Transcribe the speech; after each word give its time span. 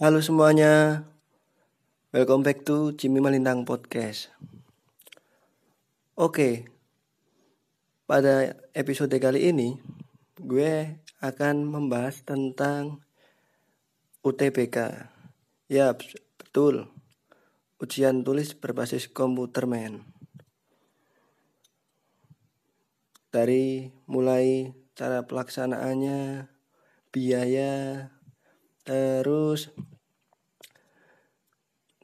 Halo 0.00 0.24
semuanya, 0.24 1.04
welcome 2.16 2.40
back 2.40 2.64
to 2.64 2.96
Jimmy 2.96 3.20
Malintang 3.20 3.68
Podcast. 3.68 4.32
Oke, 6.16 6.64
pada 8.08 8.56
episode 8.72 9.12
kali 9.20 9.52
ini 9.52 9.76
gue 10.40 10.96
akan 11.20 11.68
membahas 11.68 12.24
tentang 12.24 13.04
UTBK. 14.24 15.12
Ya, 15.68 15.92
betul. 16.40 16.88
Ujian 17.76 18.24
tulis 18.24 18.56
berbasis 18.56 19.12
komputer 19.12 19.68
men. 19.68 20.08
Dari 23.28 23.92
mulai 24.08 24.72
cara 24.96 25.28
pelaksanaannya, 25.28 26.48
biaya, 27.12 28.08
terus 28.82 29.70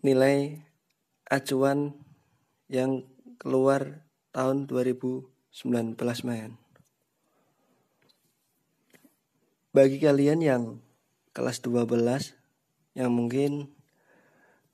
nilai 0.03 0.63
acuan 1.27 1.99
yang 2.71 3.03
keluar 3.43 4.07
tahun 4.31 4.71
2019 4.71 5.27
men. 6.27 6.55
Bagi 9.75 9.99
kalian 9.99 10.41
yang 10.43 10.63
kelas 11.35 11.63
12 11.63 12.35
yang 12.99 13.11
mungkin 13.15 13.71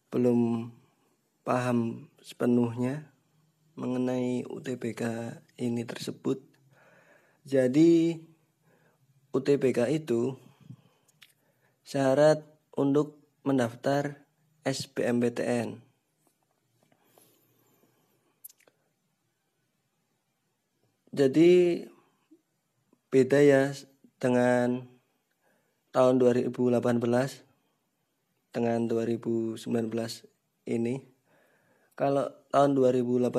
belum 0.09 0.71
paham 1.45 2.09
sepenuhnya 2.25 3.13
mengenai 3.75 4.47
UTBK 4.47 5.03
ini 5.61 5.83
tersebut. 5.85 6.41
Jadi 7.45 8.17
UTBK 9.35 9.91
itu 9.93 10.39
syarat 11.85 12.41
untuk 12.75 13.21
mendaftar 13.45 14.25
SBMPTN. 14.65 15.85
Jadi 21.15 21.85
beda 23.13 23.39
ya 23.39 23.71
dengan 24.19 24.89
tahun 25.95 26.19
2018 26.19 26.83
dengan 28.51 28.81
2019 28.91 29.63
ini. 30.67 31.05
Kalau 31.95 32.27
tahun 32.51 32.75
2018 32.75 33.31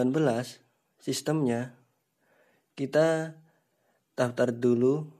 sistemnya 1.04 1.76
kita 2.80 3.36
daftar 4.16 4.56
dulu 4.56 5.12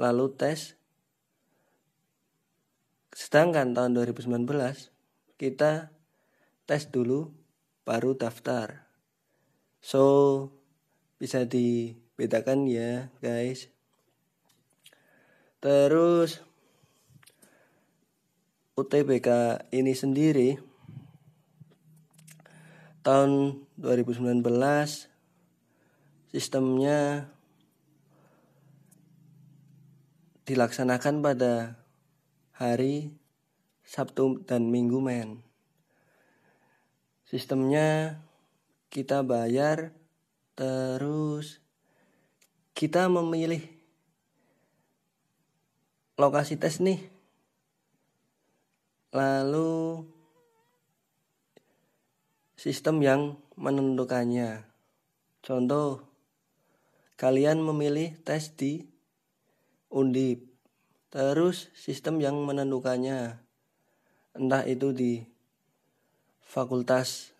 lalu 0.00 0.32
tes 0.32 0.77
sedangkan 3.18 3.74
tahun 3.74 3.98
2019 3.98 4.46
kita 5.42 5.90
tes 6.70 6.82
dulu 6.86 7.34
baru 7.82 8.14
daftar. 8.14 8.86
So 9.82 10.46
bisa 11.18 11.42
dibedakan 11.42 12.70
ya 12.70 13.10
guys. 13.18 13.74
Terus 15.58 16.38
UTBK 18.78 19.28
ini 19.74 19.98
sendiri 19.98 20.54
tahun 23.02 23.66
2019 23.82 24.46
sistemnya 26.30 27.26
dilaksanakan 30.46 31.14
pada 31.18 31.77
hari 32.58 33.14
Sabtu 33.86 34.42
dan 34.42 34.66
Minggu 34.66 34.98
men. 34.98 35.46
Sistemnya 37.22 38.18
kita 38.90 39.22
bayar 39.22 39.94
terus 40.58 41.62
kita 42.74 43.06
memilih 43.06 43.62
lokasi 46.18 46.58
tes 46.58 46.82
nih. 46.82 46.98
Lalu 49.14 50.02
sistem 52.58 52.98
yang 53.06 53.22
menentukannya. 53.54 54.66
Contoh, 55.46 56.02
kalian 57.14 57.62
memilih 57.62 58.18
tes 58.26 58.50
di 58.50 58.82
Undip. 59.94 60.47
Terus 61.08 61.72
sistem 61.72 62.20
yang 62.20 62.36
menentukannya. 62.44 63.40
Entah 64.36 64.62
itu 64.68 64.92
di 64.92 65.24
fakultas 66.44 67.32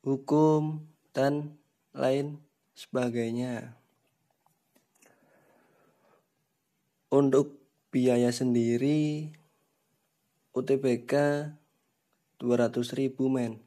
hukum 0.00 0.84
dan 1.12 1.56
lain 1.92 2.40
sebagainya. 2.72 3.76
Untuk 7.12 7.60
biaya 7.92 8.28
sendiri 8.28 9.32
UTBK 10.52 11.12
200 12.40 12.98
ribu 12.98 13.32
men 13.32 13.60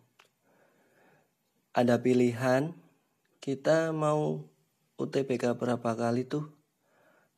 ada 1.73 1.97
pilihan 1.97 2.75
kita 3.41 3.89
mau 3.89 4.45
UTBK 4.99 5.57
berapa 5.57 5.95
kali 5.97 6.27
tuh 6.27 6.58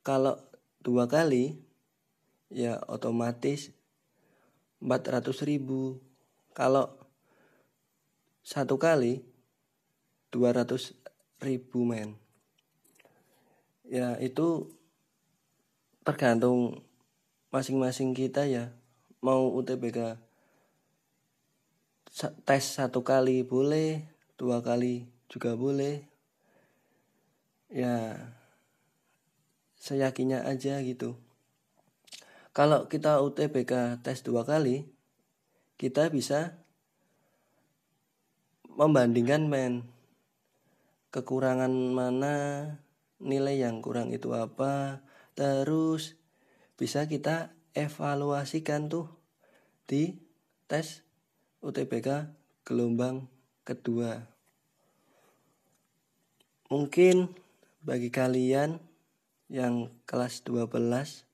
kalau 0.02 0.38
dua 0.82 1.06
kali 1.06 1.62
ya 2.52 2.82
otomatis 2.90 3.72
400 4.82 5.46
ribu. 5.46 6.02
Kalau 6.52 6.90
satu 8.42 8.76
kali 8.82 9.22
200 10.34 10.98
ribu 11.46 11.86
men. 11.86 12.18
Ya 13.86 14.18
itu 14.18 14.74
tergantung 16.02 16.82
masing-masing 17.54 18.18
kita 18.18 18.50
ya. 18.50 18.74
Mau 19.22 19.54
UTBK 19.54 20.18
tes 22.44 22.64
satu 22.76 23.06
kali 23.08 23.46
boleh 23.48 24.04
dua 24.36 24.60
kali 24.66 25.08
juga 25.30 25.54
boleh. 25.54 26.04
Ya 27.72 28.18
seyakinnya 29.82 30.46
aja 30.46 30.78
gitu 30.86 31.18
kalau 32.54 32.86
kita 32.86 33.18
UTBK 33.26 34.06
tes 34.06 34.22
dua 34.22 34.46
kali 34.46 34.86
kita 35.82 36.14
bisa 36.14 36.62
membandingkan 38.78 39.50
men 39.50 39.90
kekurangan 41.10 41.74
mana 41.92 42.36
nilai 43.18 43.58
yang 43.58 43.82
kurang 43.82 44.14
itu 44.14 44.38
apa 44.38 45.02
terus 45.34 46.22
bisa 46.78 47.10
kita 47.10 47.54
evaluasikan 47.74 48.92
tuh 48.92 49.08
di 49.88 50.18
tes 50.66 51.04
UTBK 51.62 52.32
gelombang 52.66 53.30
kedua. 53.62 54.26
Mungkin 56.72 57.28
bagi 57.84 58.10
kalian 58.10 58.80
yang 59.52 59.92
kelas 60.08 60.48
12 60.48 61.28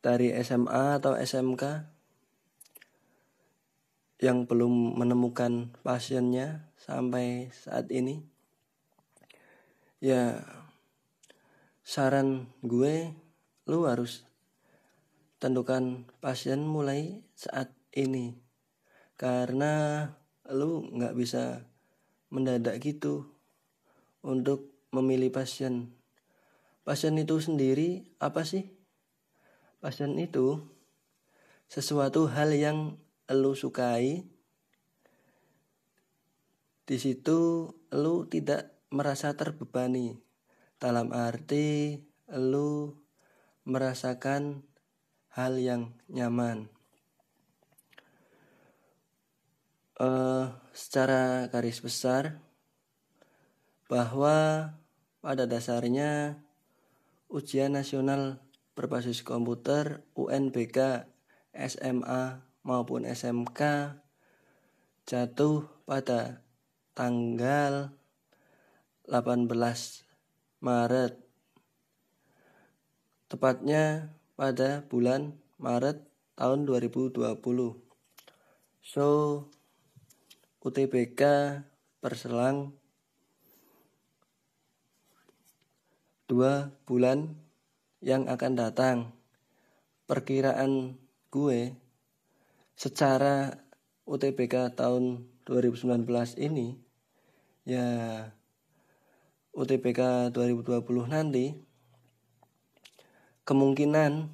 dari 0.00 0.32
SMA 0.40 0.96
atau 0.96 1.12
SMK 1.12 1.84
yang 4.24 4.48
belum 4.48 4.96
menemukan 4.96 5.76
pasiennya 5.84 6.72
sampai 6.80 7.52
saat 7.52 7.92
ini. 7.92 8.24
Ya 10.00 10.48
saran 11.84 12.48
gue 12.64 13.12
lu 13.68 13.84
harus 13.84 14.24
tentukan 15.40 16.08
pasien 16.24 16.64
mulai 16.64 17.20
saat 17.36 17.68
ini. 17.92 18.40
Karena 19.20 20.04
lu 20.48 20.88
nggak 20.88 21.12
bisa 21.12 21.68
mendadak 22.32 22.80
gitu 22.80 23.28
untuk 24.24 24.69
memilih 24.90 25.30
pasien. 25.30 25.94
Pasien 26.82 27.14
itu 27.18 27.38
sendiri 27.38 28.10
apa 28.18 28.42
sih? 28.42 28.66
Pasien 29.78 30.18
itu 30.18 30.60
sesuatu 31.70 32.26
hal 32.26 32.50
yang 32.52 32.98
lu 33.30 33.54
sukai. 33.54 34.26
Di 36.82 36.96
situ 36.98 37.70
lu 37.94 38.26
tidak 38.26 38.82
merasa 38.90 39.38
terbebani. 39.38 40.18
Dalam 40.82 41.14
arti 41.14 42.02
lu 42.34 42.98
merasakan 43.62 44.66
hal 45.30 45.62
yang 45.62 45.94
nyaman. 46.10 46.66
Uh, 50.00 50.48
secara 50.72 51.46
garis 51.52 51.78
besar, 51.84 52.40
bahwa 53.90 54.70
pada 55.18 55.50
dasarnya 55.50 56.38
ujian 57.26 57.74
nasional 57.74 58.38
berbasis 58.78 59.26
komputer 59.26 60.06
UNBK, 60.14 61.10
SMA 61.50 62.38
maupun 62.62 63.02
SMK 63.02 63.90
jatuh 65.10 65.66
pada 65.82 66.46
tanggal 66.94 67.90
18 69.10 69.50
Maret. 70.62 71.18
Tepatnya 73.26 74.14
pada 74.38 74.86
bulan 74.86 75.34
Maret 75.58 76.06
tahun 76.38 76.62
2020 76.62 77.18
so 78.80 79.06
UTBK 80.62 81.20
berselang 82.00 82.79
dua 86.30 86.70
bulan 86.86 87.34
yang 87.98 88.30
akan 88.30 88.54
datang. 88.54 89.10
Perkiraan 90.06 90.94
gue 91.34 91.74
secara 92.78 93.58
UTBK 94.06 94.78
tahun 94.78 95.26
2019 95.42 96.06
ini 96.38 96.78
ya 97.66 97.86
UTBK 99.50 100.30
2020 100.30 100.86
nanti 101.10 101.54
kemungkinan 103.42 104.30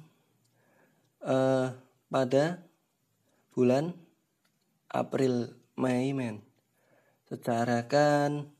uh, 1.25 1.67
pada 2.09 2.45
bulan 3.53 3.97
April 4.93 5.57
Mei 5.73 6.13
men 6.13 6.45
secara 7.27 7.89
kan 7.89 8.56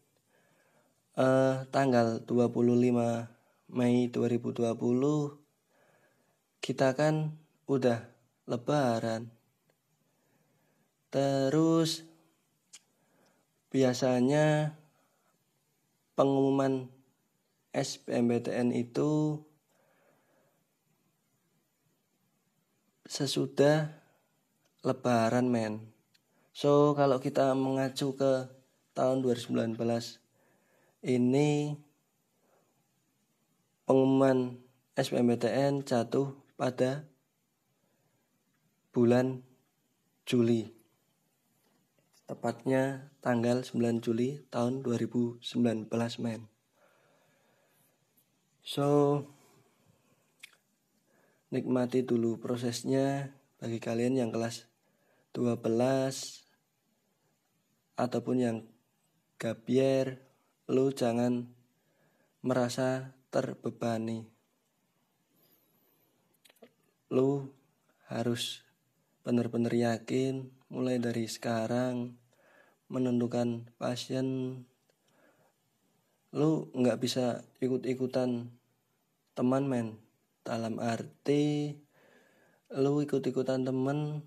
uh, 1.18 1.66
tanggal 1.74 2.22
25 2.24 3.74
Mei 3.74 4.08
2020 4.08 4.72
kita 6.64 6.94
kan 6.96 7.36
udah 7.68 8.08
lebaran. 8.48 9.34
Terus 11.12 12.08
biasanya 13.74 14.78
pengumuman 16.16 16.88
SBMPTN 17.76 18.72
itu 18.72 19.44
sesudah 23.08 23.92
lebaran 24.84 25.48
men. 25.48 25.74
So 26.52 26.96
kalau 26.96 27.20
kita 27.20 27.54
mengacu 27.56 28.16
ke 28.18 28.50
tahun 28.98 29.24
2019 29.24 30.27
ini 31.06 31.78
pengumuman 33.86 34.58
SBMPTN 34.98 35.86
jatuh 35.86 36.34
pada 36.58 37.06
bulan 38.90 39.46
Juli. 40.26 40.74
Tepatnya 42.28 43.14
tanggal 43.24 43.64
9 43.64 44.04
Juli 44.04 44.44
tahun 44.52 44.84
2019 44.84 45.88
men. 46.20 46.50
So 48.68 49.24
nikmati 51.48 52.04
dulu 52.04 52.36
prosesnya 52.44 53.32
bagi 53.64 53.80
kalian 53.80 54.20
yang 54.20 54.36
kelas 54.36 54.68
12 55.32 55.64
ataupun 57.96 58.36
yang 58.36 58.58
gabier 59.40 60.27
lu 60.68 60.92
jangan 60.92 61.48
merasa 62.44 63.16
terbebani. 63.32 64.28
Lu 67.08 67.48
harus 68.12 68.68
benar-benar 69.24 69.72
yakin 69.72 70.52
mulai 70.68 71.00
dari 71.00 71.24
sekarang 71.32 72.20
menentukan 72.92 73.72
pasien 73.80 74.60
lu 76.36 76.68
nggak 76.76 77.00
bisa 77.00 77.48
ikut-ikutan 77.64 78.52
teman 79.40 79.72
men. 79.72 79.88
Dalam 80.44 80.84
arti 80.84 81.80
lu 82.76 83.00
ikut-ikutan 83.08 83.64
temen 83.64 84.20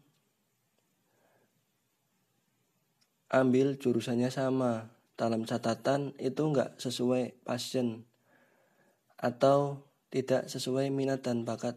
ambil 3.28 3.76
jurusannya 3.76 4.32
sama 4.32 4.99
dalam 5.20 5.44
catatan 5.44 6.16
itu 6.16 6.40
nggak 6.40 6.80
sesuai 6.80 7.44
pasien 7.44 8.08
atau 9.20 9.84
tidak 10.08 10.48
sesuai 10.48 10.88
minat 10.88 11.20
dan 11.20 11.44
bakat 11.44 11.76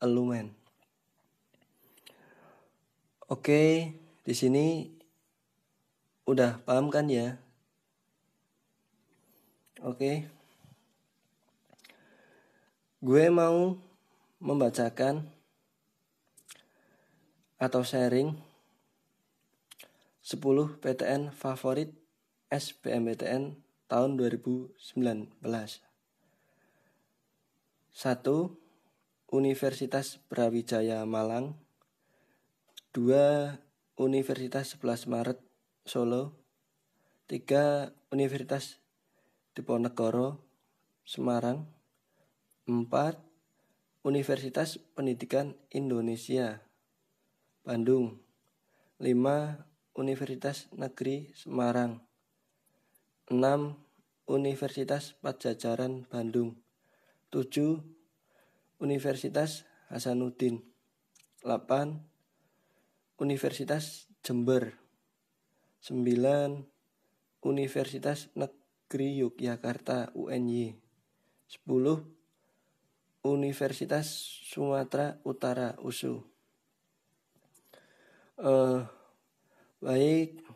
elumen. 0.00 0.56
Oke, 3.28 3.92
di 4.24 4.32
sini 4.32 4.88
udah 6.24 6.64
paham 6.64 6.88
kan 6.88 7.12
ya? 7.12 7.36
Oke. 9.84 10.24
Gue 13.04 13.28
mau 13.28 13.76
membacakan 14.40 15.28
atau 17.60 17.84
sharing 17.84 18.32
10 20.24 20.40
PTN 20.80 21.36
favorit 21.36 22.07
SBMPTN 22.48 23.60
tahun 23.92 24.16
2019. 24.16 24.72
1. 24.80 25.84
Universitas 29.28 30.16
Brawijaya 30.32 31.04
Malang 31.04 31.60
2. 32.96 33.60
Universitas 34.00 34.80
11 34.80 35.12
Maret 35.12 35.44
Solo 35.84 36.40
3. 37.28 37.92
Universitas 38.16 38.80
Diponegoro 39.52 40.40
Semarang 41.04 41.68
4. 42.64 42.88
Universitas 44.08 44.80
Pendidikan 44.96 45.52
Indonesia 45.68 46.64
Bandung 47.60 48.24
5. 49.04 49.04
Universitas 50.00 50.72
Negeri 50.72 51.28
Semarang 51.36 52.07
6. 53.28 53.76
Universitas 54.24 55.12
Pajajaran 55.20 56.08
Bandung 56.08 56.56
7. 57.28 57.84
Universitas 58.80 59.68
Hasanuddin 59.92 60.64
8. 61.44 62.00
Universitas 63.20 64.08
Jember 64.24 64.80
9. 65.84 66.64
Universitas 67.44 68.32
Negeri 68.32 69.20
Yogyakarta 69.20 70.08
UNY 70.16 70.80
10. 71.52 71.68
Universitas 73.28 74.08
Sumatera 74.48 75.20
Utara 75.28 75.76
USU 75.84 76.24
uh, 78.40 78.88
Baik 79.84 80.47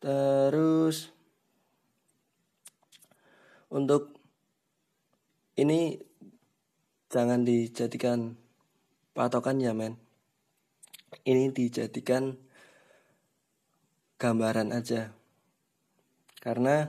Terus 0.00 1.12
untuk 3.68 4.16
ini 5.60 6.00
jangan 7.12 7.44
dijadikan 7.44 8.34
patokan 9.12 9.60
ya 9.60 9.76
men. 9.76 10.00
Ini 11.28 11.52
dijadikan 11.52 12.38
gambaran 14.16 14.72
aja. 14.72 15.12
Karena 16.40 16.88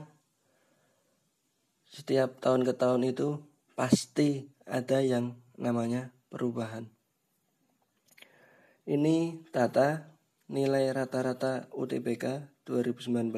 setiap 1.84 2.40
tahun 2.40 2.64
ke 2.64 2.72
tahun 2.80 3.12
itu 3.12 3.44
pasti 3.76 4.48
ada 4.64 5.04
yang 5.04 5.36
namanya 5.60 6.16
perubahan. 6.32 6.88
Ini 8.88 9.44
data 9.52 10.08
nilai 10.48 10.88
rata-rata 10.96 11.68
UTBK 11.76 12.51
2019 12.64 13.32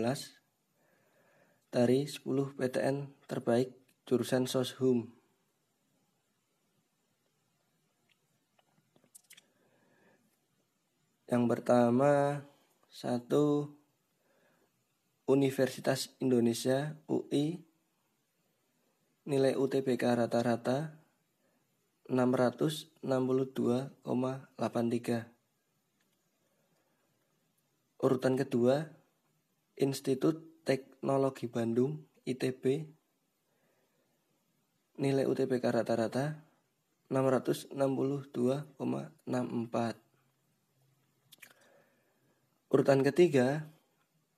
dari 1.73 2.07
10 2.07 2.23
PTN 2.55 3.11
terbaik 3.27 3.75
jurusan 4.05 4.45
Soshum. 4.47 5.11
Yang 11.25 11.45
pertama, 11.51 12.45
satu 12.93 13.75
Universitas 15.25 16.13
Indonesia 16.21 17.01
UI 17.09 17.65
nilai 19.25 19.57
UTBK 19.57 20.05
rata-rata 20.21 21.01
662,83. 22.07 24.05
Urutan 28.05 28.37
kedua, 28.37 28.93
Institut 29.75 30.39
Teknologi 30.63 31.51
Bandung 31.51 32.07
ITB 32.23 32.87
nilai 34.97 35.27
UTBK 35.27 35.75
rata-rata 35.75 36.47
662,64. 37.11 38.71
Urutan 42.71 43.03
ketiga, 43.03 43.67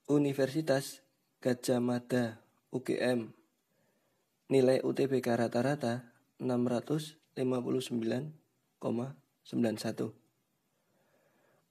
Universitas 0.08 1.04
Gajah 1.44 1.84
Mada 1.84 2.40
UGM. 2.72 3.36
Nilai 4.48 4.80
UTBK 4.80 5.36
rata-rata 5.36 6.16
659,91. 6.40 8.32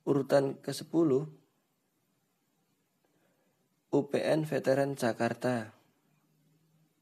Urutan 0.05 0.53
ke-10 0.61 1.09
UPN 3.89 4.39
Veteran 4.45 4.93
Jakarta 4.93 5.73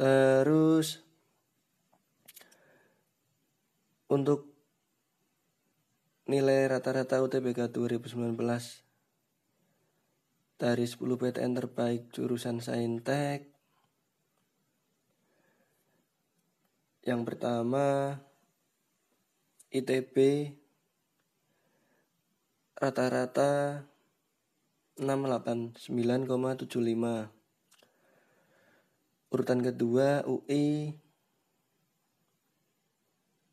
Terus 0.00 1.04
untuk 4.08 4.48
nilai 6.24 6.64
rata-rata 6.70 7.20
UTBK 7.20 7.68
2019 7.68 8.32
dari 10.56 10.84
10 10.88 10.96
PTN 10.96 11.52
terbaik 11.52 12.08
jurusan 12.12 12.64
Saintek 12.64 13.50
yang 17.04 17.24
pertama 17.24 18.20
ITB 19.70 20.50
rata-rata 22.74 23.86
689,75 24.98 27.30
Urutan 29.30 29.62
kedua 29.62 30.26
UI 30.26 30.90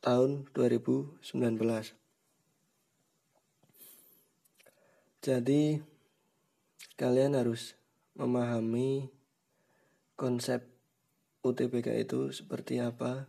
tahun 0.00 0.48
2019. 0.56 1.20
Jadi 5.20 5.78
kalian 6.96 7.36
harus 7.36 7.76
memahami 8.16 9.12
konsep 10.16 10.64
UTBK 11.44 12.00
itu 12.00 12.32
seperti 12.32 12.80
apa. 12.80 13.28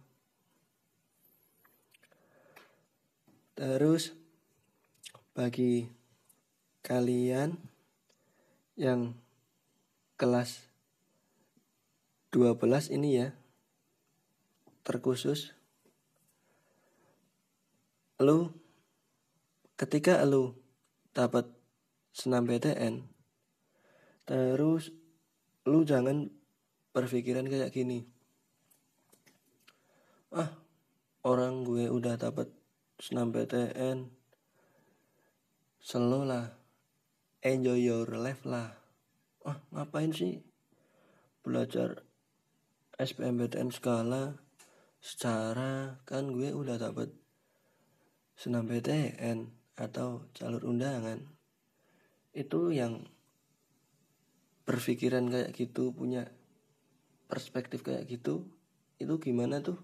Terus 3.53 4.22
bagi 5.33 5.89
kalian 6.85 7.57
yang 8.77 9.17
kelas 10.17 10.69
12 12.29 12.93
ini 12.93 13.09
ya, 13.21 13.27
terkhusus 14.85 15.53
lu 18.21 18.53
ketika 19.75 20.21
lu 20.23 20.55
dapat 21.11 21.49
senam 22.13 22.45
PTN 22.45 23.03
terus 24.23 24.93
lu 25.67 25.83
jangan 25.83 26.31
berpikiran 26.93 27.49
kayak 27.49 27.73
gini. 27.73 28.05
Ah 30.31 30.55
orang 31.25 31.67
gue 31.67 31.89
udah 31.91 32.15
dapat 32.15 32.47
senam 33.01 33.33
PTN 33.33 34.22
slow 35.83 36.23
lah. 36.23 36.47
Enjoy 37.43 37.75
your 37.75 38.07
life 38.15 38.47
lah. 38.47 38.71
Ah 39.43 39.59
ngapain 39.75 40.15
sih? 40.15 40.39
Belajar 41.43 42.07
SPMPTN 42.95 43.67
skala 43.67 44.39
secara 45.03 45.99
kan 46.07 46.31
gue 46.31 46.55
udah 46.55 46.79
dapat 46.79 47.11
senam 48.39 48.63
PTN 48.63 49.51
atau 49.75 50.23
jalur 50.31 50.63
undangan. 50.71 51.19
Itu 52.31 52.71
yang 52.71 53.03
berpikiran 54.63 55.27
kayak 55.27 55.51
gitu 55.51 55.91
punya 55.91 56.31
perspektif 57.27 57.83
kayak 57.83 58.07
gitu 58.07 58.47
itu 59.03 59.13
gimana 59.19 59.59
tuh? 59.59 59.83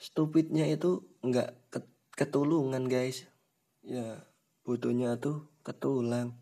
Stupidnya 0.00 0.64
itu 0.64 1.04
nggak 1.20 1.76
ketulungan 2.16 2.88
guys 2.88 3.29
ya 3.84 4.24
butuhnya 4.64 5.16
tuh 5.16 5.48
ketulang 5.64 6.36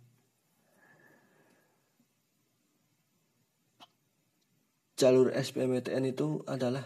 jalur 4.99 5.31
SPMTN 5.31 6.11
itu 6.11 6.43
adalah 6.51 6.83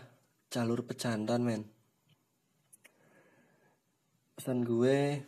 jalur 0.52 0.84
pecantan 0.84 1.40
men 1.44 1.62
pesan 4.36 4.64
gue 4.68 5.24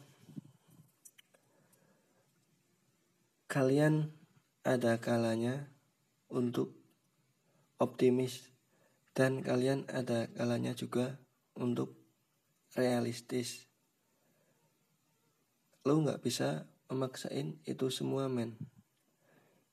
kalian 3.49 4.11
ada 4.66 4.99
kalanya 4.99 5.71
untuk 6.26 6.75
optimis 7.78 8.50
dan 9.14 9.47
kalian 9.47 9.87
ada 9.87 10.26
kalanya 10.35 10.75
juga 10.75 11.23
untuk 11.54 11.95
realistis. 12.75 13.71
Lo 15.85 16.00
nggak 16.00 16.25
bisa 16.25 16.64
memaksain 16.88 17.61
itu 17.69 17.93
semua 17.93 18.25
men. 18.25 18.57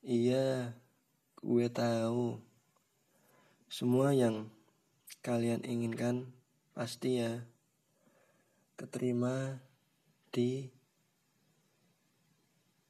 Iya, 0.04 0.76
gue 1.40 1.72
tahu. 1.72 2.36
Semua 3.72 4.12
yang 4.12 4.52
kalian 5.24 5.64
inginkan 5.64 6.28
pasti 6.76 7.24
ya 7.24 7.48
keterima 8.76 9.64
di 10.36 10.68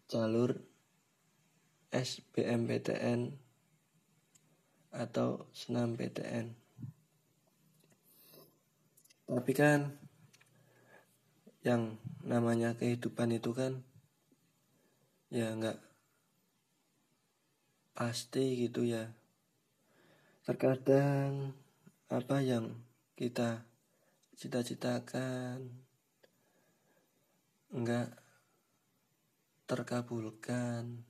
jalur 0.10 0.58
SBMPTN 1.94 3.38
atau 4.98 5.46
senam 5.54 5.94
PTN. 5.94 6.58
Tapi 9.30 9.52
kan 9.54 10.01
yang 11.62 12.02
namanya 12.26 12.74
kehidupan 12.74 13.38
itu 13.38 13.54
kan 13.54 13.86
ya 15.30 15.54
nggak 15.54 15.78
pasti 17.94 18.66
gitu 18.66 18.82
ya. 18.82 19.14
Terkadang 20.42 21.54
apa 22.10 22.42
yang 22.42 22.82
kita 23.14 23.62
cita-citakan 24.34 25.70
nggak 27.70 28.10
terkabulkan. 29.70 31.06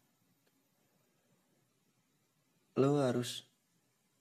Lo 2.76 3.00
harus 3.00 3.48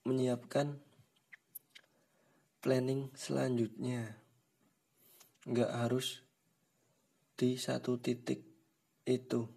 menyiapkan 0.07 0.79
planning 2.63 3.11
selanjutnya 3.19 4.21
nggak 5.49 5.73
harus 5.73 6.21
di 7.41 7.57
satu 7.57 7.97
titik 7.97 8.45
itu 9.09 9.49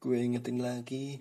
gue 0.00 0.16
ingetin 0.16 0.56
lagi 0.56 1.20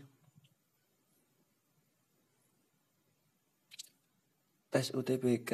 tes 4.72 4.96
UTBK 4.96 5.52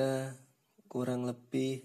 kurang 0.86 1.26
lebih 1.26 1.82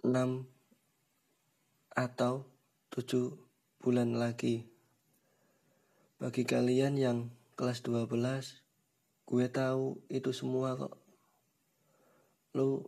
enam 0.00 0.48
atau 1.92 2.48
tujuh 2.88 3.36
bulan 3.84 4.16
lagi. 4.16 4.64
Bagi 6.16 6.48
kalian 6.48 6.96
yang 6.96 7.18
kelas 7.54 7.84
12, 7.84 8.61
gue 9.28 9.46
tahu 9.48 10.00
itu 10.10 10.30
semua 10.30 10.76
kok. 10.76 10.94
Lu 12.58 12.84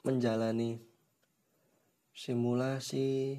menjalani 0.00 0.80
simulasi 2.16 3.36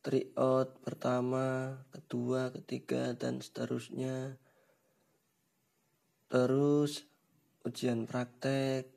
tryout 0.00 0.80
pertama, 0.80 1.76
kedua, 1.92 2.48
ketiga, 2.54 3.12
dan 3.12 3.44
seterusnya. 3.44 4.40
Terus 6.32 7.04
ujian 7.64 8.08
praktek, 8.08 8.88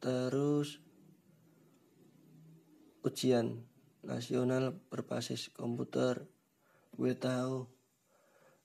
terus 0.00 0.80
ujian 3.00 3.64
nasional 4.04 4.76
berbasis 4.88 5.52
komputer 5.52 6.28
gue 6.96 7.12
tahu 7.16 7.64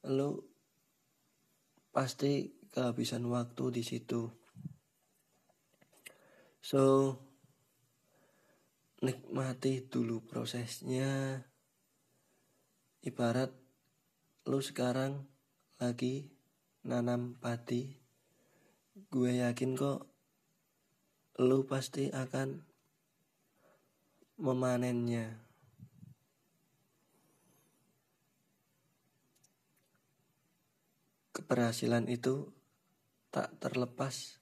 lo 0.06 0.46
pasti 1.90 2.54
kehabisan 2.70 3.26
waktu 3.32 3.64
di 3.72 3.84
situ. 3.86 4.30
So 6.66 7.16
nikmati 9.06 9.86
dulu 9.86 10.26
prosesnya. 10.26 11.42
Ibarat 13.06 13.54
lo 14.50 14.60
sekarang 14.66 15.30
lagi 15.78 16.34
nanam 16.82 17.38
padi. 17.38 18.02
Gue 19.14 19.40
yakin 19.46 19.78
kok 19.78 20.10
lo 21.38 21.68
pasti 21.70 22.10
akan 22.10 22.66
memanennya. 24.42 25.45
Keberhasilan 31.36 32.08
itu 32.08 32.48
tak 33.28 33.52
terlepas 33.60 34.40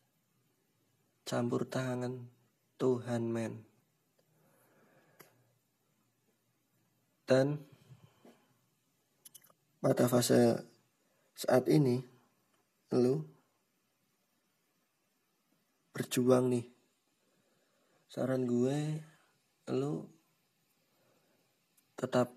campur 1.25 1.65
tangan 1.65 2.29
Tuhan 2.77 3.33
men. 3.33 3.65
Dan 7.25 7.57
pada 9.81 10.05
fase 10.05 10.61
saat 11.33 11.65
ini 11.65 11.97
lu 12.93 13.25
berjuang 15.97 16.53
nih. 16.53 16.69
Saran 18.05 18.45
gue 18.45 19.01
lu 19.73 20.05
tetap 21.97 22.29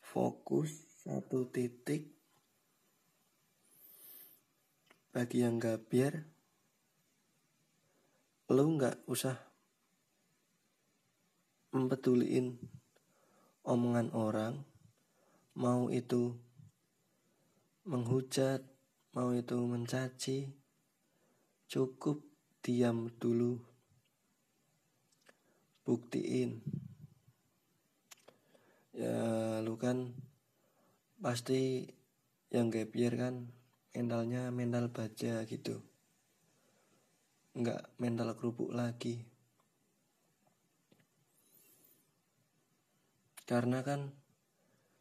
fokus 0.00 0.72
satu 1.04 1.44
titik 1.52 2.17
bagi 5.18 5.42
yang 5.42 5.58
gak 5.58 5.90
biar 5.90 6.30
lu 8.54 8.78
nggak 8.78 9.02
usah 9.10 9.34
mempeduliin 11.74 12.54
omongan 13.66 14.14
orang. 14.14 14.62
Mau 15.58 15.90
itu 15.90 16.38
menghujat 17.82 18.62
mau 19.10 19.34
itu 19.34 19.58
mencaci 19.58 20.54
cukup 21.66 22.22
diam 22.62 23.10
dulu. 23.18 23.58
Buktiin. 25.82 26.62
Ya 28.94 29.58
lu 29.66 29.74
kan 29.82 30.14
pasti 31.18 31.90
yang 32.54 32.70
gap 32.70 32.94
year 32.94 33.18
kan 33.18 33.57
mentalnya 33.96 34.48
mental 34.54 34.88
baja 34.88 35.44
gitu 35.44 35.84
nggak 37.58 37.98
mental 37.98 38.32
kerupuk 38.38 38.70
lagi 38.70 39.26
karena 43.48 43.80
kan 43.80 44.12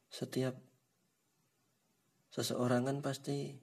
setiap 0.08 0.56
seseorang 2.32 2.88
kan 2.88 3.04
pasti 3.04 3.60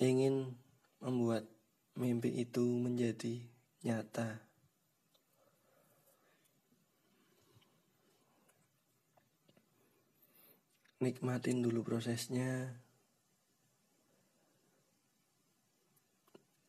ingin 0.00 0.56
membuat 1.04 1.44
mimpi 2.00 2.32
itu 2.40 2.64
menjadi 2.64 3.44
nyata. 3.84 4.40
Nikmatin 11.00 11.60
dulu 11.60 11.84
prosesnya. 11.84 12.80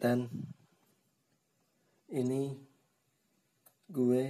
Dan 0.01 0.25
ini 2.09 2.57
gue 3.85 4.23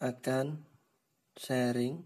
akan 0.00 0.64
sharing 1.36 2.00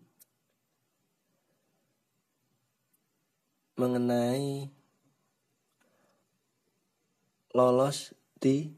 mengenai 3.79 4.67
lolos 7.55 8.11
di 8.43 8.75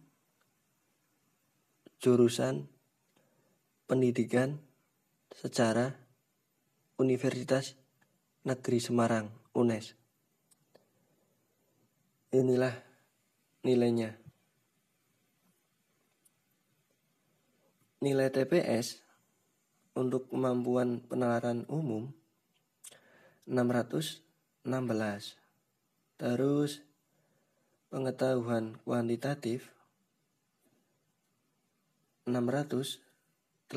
jurusan 2.04 2.68
pendidikan 3.88 4.61
secara 5.33 5.96
Universitas 7.00 7.80
Negeri 8.44 8.76
Semarang 8.76 9.33
UNES. 9.56 9.99
Inilah 12.30 12.70
nilainya. 13.66 14.14
Nilai 17.98 18.30
TPS 18.30 19.02
untuk 19.98 20.30
kemampuan 20.30 21.02
penalaran 21.02 21.66
umum 21.66 22.14
616. 23.50 24.22
Terus 26.22 26.86
pengetahuan 27.90 28.78
kuantitatif 28.86 29.74
684. 32.30 33.74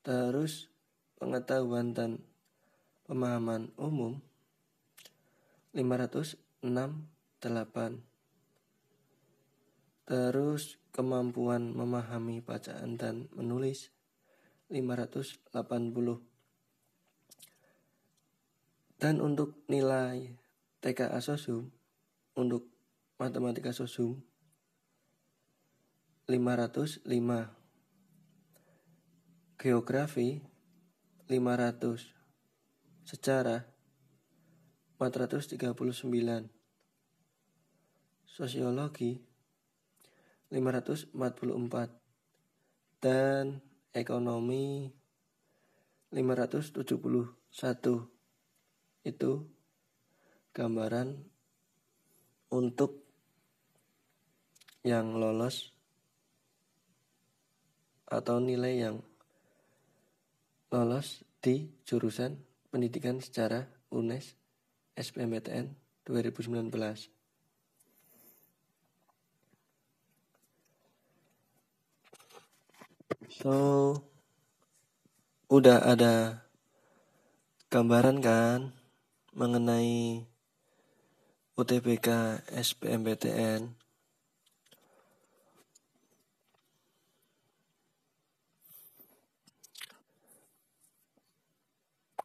Terus 0.00 0.72
pengetahuan 1.20 1.92
dan 1.92 2.24
pemahaman 3.04 3.76
umum 3.76 4.24
568. 6.66 8.02
Terus 10.06 10.82
kemampuan 10.90 11.70
memahami 11.70 12.42
bacaan 12.42 12.98
dan 12.98 13.30
menulis 13.34 13.94
580. 14.66 15.46
Dan 18.98 19.22
untuk 19.22 19.62
nilai 19.70 20.34
TKA 20.82 21.22
Sosum 21.22 21.70
untuk 22.34 22.66
matematika 23.18 23.70
Sosum 23.70 24.18
505. 26.26 27.06
Geografi 29.62 30.42
500. 31.30 32.14
Sejarah 33.06 33.62
439. 34.98 36.55
Sosiologi. 38.36 39.16
544 40.52 41.16
dan 43.00 43.64
ekonomi. 43.96 44.92
571 46.12 46.84
itu 49.08 49.32
gambaran 50.52 51.08
untuk 52.52 53.08
yang 54.84 55.16
lolos 55.16 55.72
atau 58.06 58.38
nilai 58.38 58.84
yang 58.86 59.00
lolos 60.70 61.24
di 61.40 61.72
jurusan 61.88 62.36
pendidikan 62.68 63.18
secara 63.18 63.66
UNES 63.88 64.36
SPMPTN 64.94 65.72
2019. 66.04 67.15
So, 73.26 73.98
udah 75.50 75.82
ada 75.82 76.46
gambaran 77.66 78.22
kan 78.22 78.70
mengenai 79.34 80.22
UTBK 81.58 82.06
SPMPTN. 82.54 83.74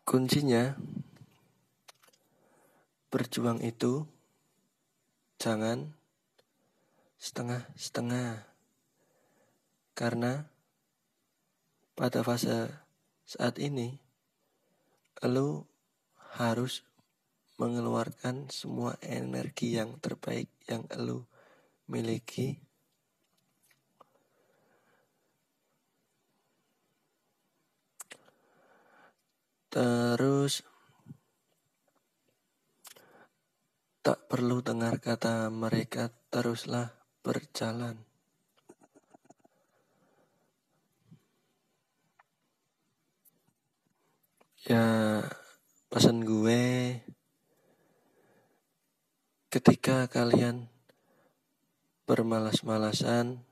Kuncinya 0.06 0.78
berjuang 3.10 3.64
itu 3.66 4.06
jangan 5.42 5.98
setengah-setengah. 7.18 8.46
Karena 9.98 10.51
pada 12.02 12.26
fase 12.26 12.66
saat 13.30 13.62
ini, 13.62 13.94
lo 15.22 15.70
harus 16.34 16.82
mengeluarkan 17.62 18.50
semua 18.50 18.98
energi 19.06 19.78
yang 19.78 20.02
terbaik 20.02 20.50
yang 20.66 20.90
lo 20.98 21.30
miliki. 21.86 22.58
Terus 29.70 30.66
tak 34.02 34.26
perlu 34.26 34.66
dengar 34.66 34.98
kata 34.98 35.54
mereka 35.54 36.10
teruslah 36.34 36.98
berjalan 37.22 38.11
Ya, 44.72 45.20
pesan 45.92 46.24
gue 46.24 46.96
ketika 49.52 50.08
kalian 50.08 50.72
bermalas-malasan, 52.08 53.44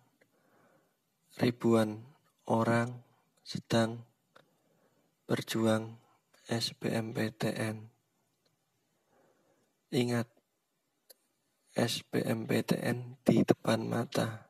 ribuan 1.36 2.08
orang 2.48 3.04
sedang 3.44 4.08
berjuang 5.28 6.00
SBMPTN. 6.48 7.92
Ingat, 9.92 10.32
SBMPTN 11.76 13.20
di 13.28 13.44
depan 13.44 13.84
mata. 13.84 14.48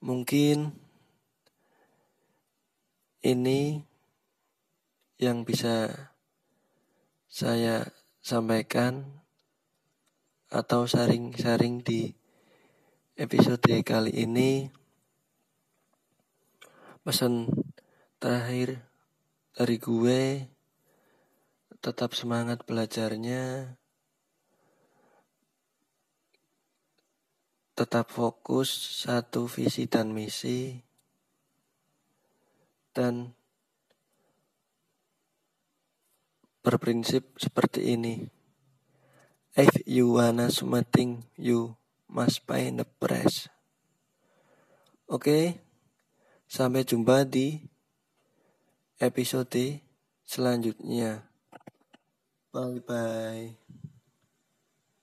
Mungkin 0.00 0.87
ini 3.22 3.82
yang 5.18 5.42
bisa 5.42 5.90
saya 7.26 7.90
sampaikan 8.22 9.18
atau 10.48 10.86
sharing-sharing 10.86 11.82
di 11.82 12.14
episode 13.18 13.66
kali 13.82 14.14
ini. 14.14 14.70
Pesan 17.02 17.50
terakhir 18.22 18.86
dari 19.50 19.76
gue 19.82 20.46
tetap 21.82 22.14
semangat 22.14 22.62
belajarnya. 22.62 23.74
Tetap 27.74 28.10
fokus 28.10 28.70
satu 29.06 29.46
visi 29.46 29.86
dan 29.86 30.10
misi 30.10 30.87
dan 32.98 33.30
berprinsip 36.66 37.38
seperti 37.38 37.94
ini. 37.94 38.26
If 39.54 39.86
you 39.86 40.18
wanna 40.18 40.50
something, 40.50 41.22
you 41.38 41.78
must 42.10 42.42
pay 42.50 42.74
the 42.74 42.82
price. 42.82 43.46
Oke, 45.06 45.62
sampai 46.50 46.82
jumpa 46.82 47.22
di 47.22 47.62
episode 48.98 49.78
selanjutnya. 50.26 51.22
Bye 52.50 52.82
bye. 52.82 53.77